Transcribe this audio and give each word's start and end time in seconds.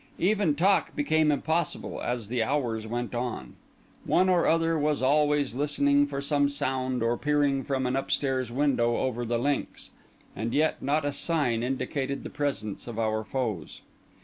Even 0.17 0.55
talk 0.55 0.95
became 0.95 1.31
impossible, 1.31 2.01
as 2.01 2.27
the 2.27 2.41
hours 2.41 2.87
went 2.87 3.13
on. 3.13 3.53
One 4.03 4.29
or 4.29 4.47
other 4.47 4.75
was 4.79 5.03
always 5.03 5.53
listening 5.53 6.07
for 6.07 6.21
some 6.23 6.49
sound, 6.49 7.03
or 7.03 7.15
peering 7.19 7.63
from 7.63 7.85
an 7.85 7.95
upstairs 7.95 8.51
window 8.51 8.97
over 8.97 9.25
the 9.25 9.37
links. 9.37 9.91
And 10.35 10.55
yet 10.55 10.81
not 10.81 11.05
a 11.05 11.13
sign 11.13 11.61
indicated 11.61 12.23
the 12.23 12.31
presence 12.31 12.87
of 12.87 12.97
our 12.97 13.23
foes. 13.23 13.81